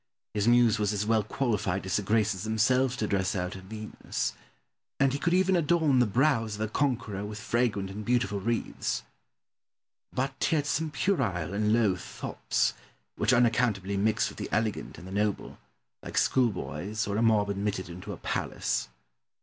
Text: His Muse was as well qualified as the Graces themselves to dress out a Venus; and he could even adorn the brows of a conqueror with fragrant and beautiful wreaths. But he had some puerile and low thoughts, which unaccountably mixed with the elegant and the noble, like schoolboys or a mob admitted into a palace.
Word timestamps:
His 0.33 0.47
Muse 0.47 0.79
was 0.79 0.93
as 0.93 1.05
well 1.05 1.21
qualified 1.21 1.85
as 1.85 1.95
the 1.95 2.01
Graces 2.01 2.41
themselves 2.41 2.95
to 2.95 3.05
dress 3.05 3.35
out 3.35 3.55
a 3.55 3.61
Venus; 3.61 4.33
and 4.99 5.13
he 5.13 5.19
could 5.19 5.35
even 5.35 5.55
adorn 5.55 5.99
the 5.99 6.07
brows 6.07 6.55
of 6.55 6.61
a 6.61 6.67
conqueror 6.67 7.23
with 7.23 7.37
fragrant 7.39 7.91
and 7.91 8.03
beautiful 8.03 8.39
wreaths. 8.39 9.03
But 10.11 10.43
he 10.43 10.55
had 10.55 10.65
some 10.65 10.89
puerile 10.89 11.53
and 11.53 11.71
low 11.71 11.95
thoughts, 11.95 12.73
which 13.15 13.31
unaccountably 13.31 13.95
mixed 13.95 14.29
with 14.29 14.39
the 14.39 14.49
elegant 14.51 14.97
and 14.97 15.05
the 15.05 15.11
noble, 15.11 15.59
like 16.01 16.17
schoolboys 16.17 17.05
or 17.05 17.15
a 17.15 17.21
mob 17.21 17.51
admitted 17.51 17.87
into 17.87 18.11
a 18.11 18.17
palace. 18.17 18.89